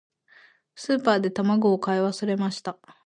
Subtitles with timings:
[0.73, 2.79] スーパーで卵を買い忘れました。